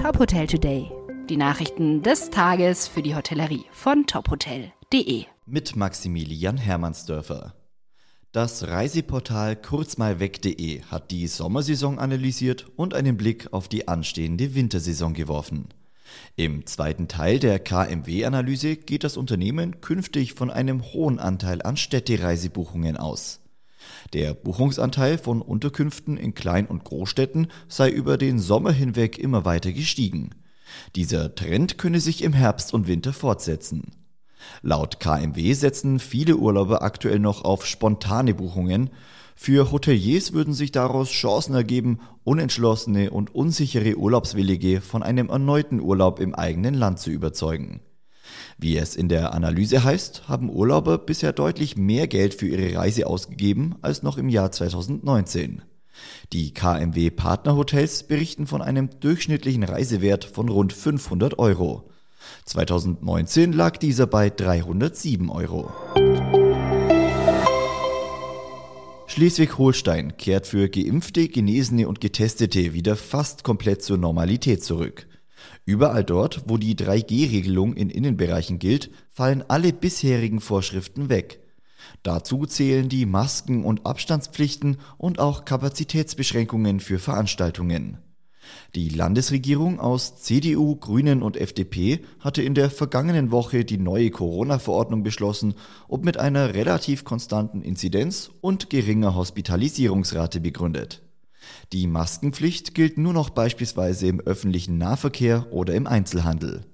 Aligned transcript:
Top 0.00 0.18
Hotel 0.18 0.46
Today. 0.46 0.90
Die 1.28 1.36
Nachrichten 1.36 2.02
des 2.02 2.30
Tages 2.30 2.88
für 2.88 3.02
die 3.02 3.14
Hotellerie 3.14 3.66
von 3.70 4.06
tophotel.de. 4.06 5.26
Mit 5.44 5.76
Maximilian 5.76 6.56
Hermannsdörfer. 6.56 7.54
Das 8.32 8.66
Reiseportal 8.66 9.56
kurzmalweg.de 9.56 10.84
hat 10.84 11.10
die 11.10 11.26
Sommersaison 11.26 11.98
analysiert 11.98 12.64
und 12.76 12.94
einen 12.94 13.18
Blick 13.18 13.52
auf 13.52 13.68
die 13.68 13.88
anstehende 13.88 14.54
Wintersaison 14.54 15.12
geworfen. 15.12 15.68
Im 16.34 16.64
zweiten 16.64 17.06
Teil 17.06 17.38
der 17.38 17.58
KMW-Analyse 17.58 18.76
geht 18.76 19.04
das 19.04 19.18
Unternehmen 19.18 19.82
künftig 19.82 20.32
von 20.32 20.50
einem 20.50 20.82
hohen 20.94 21.18
Anteil 21.18 21.60
an 21.60 21.76
Städtereisebuchungen 21.76 22.96
aus. 22.96 23.40
Der 24.12 24.34
Buchungsanteil 24.34 25.18
von 25.18 25.42
Unterkünften 25.42 26.16
in 26.16 26.34
Klein- 26.34 26.66
und 26.66 26.84
Großstädten 26.84 27.48
sei 27.68 27.90
über 27.90 28.18
den 28.18 28.38
Sommer 28.38 28.72
hinweg 28.72 29.18
immer 29.18 29.44
weiter 29.44 29.72
gestiegen. 29.72 30.30
Dieser 30.96 31.34
Trend 31.34 31.78
könne 31.78 32.00
sich 32.00 32.22
im 32.22 32.32
Herbst 32.32 32.74
und 32.74 32.86
Winter 32.86 33.12
fortsetzen. 33.12 33.92
Laut 34.62 35.00
KMW 35.00 35.52
setzen 35.52 35.98
viele 35.98 36.36
Urlauber 36.36 36.82
aktuell 36.82 37.18
noch 37.18 37.44
auf 37.44 37.66
spontane 37.66 38.34
Buchungen. 38.34 38.90
Für 39.34 39.70
Hoteliers 39.72 40.32
würden 40.32 40.54
sich 40.54 40.72
daraus 40.72 41.10
Chancen 41.10 41.54
ergeben, 41.54 42.00
unentschlossene 42.24 43.10
und 43.10 43.34
unsichere 43.34 43.96
Urlaubswillige 43.96 44.80
von 44.80 45.02
einem 45.02 45.28
erneuten 45.28 45.80
Urlaub 45.80 46.20
im 46.20 46.34
eigenen 46.34 46.74
Land 46.74 46.98
zu 46.98 47.10
überzeugen. 47.10 47.80
Wie 48.58 48.76
es 48.76 48.96
in 48.96 49.08
der 49.08 49.34
Analyse 49.34 49.84
heißt, 49.84 50.28
haben 50.28 50.50
Urlauber 50.50 50.98
bisher 50.98 51.32
deutlich 51.32 51.76
mehr 51.76 52.06
Geld 52.06 52.34
für 52.34 52.46
ihre 52.46 52.76
Reise 52.78 53.06
ausgegeben 53.06 53.76
als 53.82 54.02
noch 54.02 54.18
im 54.18 54.28
Jahr 54.28 54.52
2019. 54.52 55.62
Die 56.32 56.54
KMW 56.54 57.10
Partnerhotels 57.10 58.04
berichten 58.04 58.46
von 58.46 58.62
einem 58.62 58.90
durchschnittlichen 59.00 59.64
Reisewert 59.64 60.24
von 60.24 60.48
rund 60.48 60.72
500 60.72 61.38
Euro. 61.38 61.90
2019 62.44 63.52
lag 63.52 63.76
dieser 63.76 64.06
bei 64.06 64.30
307 64.30 65.28
Euro. 65.30 65.72
Schleswig-Holstein 69.06 70.16
kehrt 70.18 70.46
für 70.46 70.68
Geimpfte, 70.68 71.28
Genesene 71.28 71.88
und 71.88 72.00
Getestete 72.00 72.74
wieder 72.74 72.94
fast 72.94 73.42
komplett 73.42 73.82
zur 73.82 73.98
Normalität 73.98 74.62
zurück. 74.62 75.08
Überall 75.64 76.04
dort, 76.04 76.42
wo 76.46 76.56
die 76.56 76.74
3G-Regelung 76.74 77.74
in 77.74 77.90
Innenbereichen 77.90 78.58
gilt, 78.58 78.90
fallen 79.10 79.44
alle 79.48 79.72
bisherigen 79.72 80.40
Vorschriften 80.40 81.08
weg. 81.08 81.40
Dazu 82.02 82.46
zählen 82.46 82.88
die 82.88 83.06
Masken- 83.06 83.64
und 83.64 83.86
Abstandspflichten 83.86 84.78
und 84.98 85.18
auch 85.18 85.44
Kapazitätsbeschränkungen 85.44 86.80
für 86.80 86.98
Veranstaltungen. 86.98 87.98
Die 88.74 88.88
Landesregierung 88.88 89.80
aus 89.80 90.22
CDU, 90.22 90.76
Grünen 90.76 91.22
und 91.22 91.36
FDP 91.36 92.00
hatte 92.18 92.42
in 92.42 92.54
der 92.54 92.70
vergangenen 92.70 93.30
Woche 93.30 93.64
die 93.64 93.78
neue 93.78 94.10
Corona-Verordnung 94.10 95.02
beschlossen 95.02 95.54
und 95.88 96.04
mit 96.04 96.16
einer 96.16 96.54
relativ 96.54 97.04
konstanten 97.04 97.62
Inzidenz 97.62 98.30
und 98.40 98.70
geringer 98.70 99.14
Hospitalisierungsrate 99.14 100.40
begründet. 100.40 101.02
Die 101.72 101.86
Maskenpflicht 101.86 102.74
gilt 102.74 102.98
nur 102.98 103.12
noch 103.12 103.30
beispielsweise 103.30 104.06
im 104.06 104.20
öffentlichen 104.20 104.78
Nahverkehr 104.78 105.46
oder 105.50 105.74
im 105.74 105.86
Einzelhandel. 105.86 106.64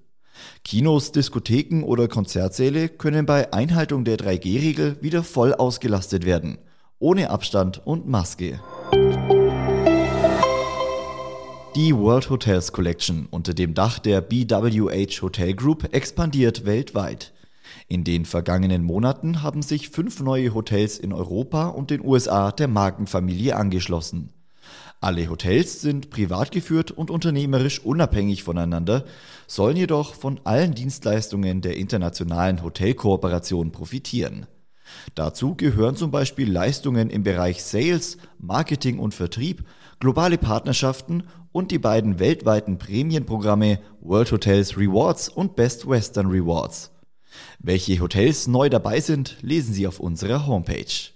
Kinos, 0.64 1.12
Diskotheken 1.12 1.82
oder 1.82 2.08
Konzertsäle 2.08 2.88
können 2.88 3.26
bei 3.26 3.52
Einhaltung 3.52 4.04
der 4.04 4.18
3G-Regel 4.18 4.98
wieder 5.00 5.22
voll 5.22 5.54
ausgelastet 5.54 6.26
werden, 6.26 6.58
ohne 6.98 7.30
Abstand 7.30 7.86
und 7.86 8.06
Maske. 8.06 8.60
Die 11.74 11.94
World 11.94 12.30
Hotels 12.30 12.72
Collection 12.72 13.28
unter 13.30 13.52
dem 13.52 13.74
Dach 13.74 13.98
der 13.98 14.22
BWH 14.22 15.20
Hotel 15.20 15.54
Group 15.54 15.92
expandiert 15.92 16.64
weltweit. 16.64 17.34
In 17.86 18.02
den 18.02 18.24
vergangenen 18.24 18.82
Monaten 18.82 19.42
haben 19.42 19.62
sich 19.62 19.90
fünf 19.90 20.20
neue 20.20 20.54
Hotels 20.54 20.98
in 20.98 21.12
Europa 21.12 21.68
und 21.68 21.90
den 21.90 22.04
USA 22.04 22.50
der 22.50 22.68
Markenfamilie 22.68 23.56
angeschlossen. 23.56 24.32
Alle 25.00 25.28
Hotels 25.28 25.80
sind 25.80 26.10
privat 26.10 26.50
geführt 26.50 26.90
und 26.90 27.10
unternehmerisch 27.10 27.80
unabhängig 27.80 28.42
voneinander, 28.42 29.04
sollen 29.46 29.76
jedoch 29.76 30.14
von 30.14 30.40
allen 30.44 30.74
Dienstleistungen 30.74 31.60
der 31.60 31.76
internationalen 31.76 32.62
Hotelkooperation 32.62 33.72
profitieren. 33.72 34.46
Dazu 35.14 35.54
gehören 35.54 35.96
zum 35.96 36.10
Beispiel 36.10 36.50
Leistungen 36.50 37.10
im 37.10 37.22
Bereich 37.22 37.62
Sales, 37.62 38.18
Marketing 38.38 38.98
und 38.98 39.14
Vertrieb, 39.14 39.64
globale 40.00 40.38
Partnerschaften 40.38 41.24
und 41.52 41.70
die 41.70 41.78
beiden 41.78 42.18
weltweiten 42.18 42.78
Prämienprogramme 42.78 43.80
World 44.00 44.32
Hotels 44.32 44.76
Rewards 44.76 45.28
und 45.28 45.56
Best 45.56 45.88
Western 45.88 46.26
Rewards. 46.26 46.90
Welche 47.58 47.98
Hotels 48.00 48.46
neu 48.46 48.68
dabei 48.68 49.00
sind, 49.00 49.36
lesen 49.42 49.74
Sie 49.74 49.86
auf 49.86 50.00
unserer 50.00 50.46
Homepage. 50.46 51.15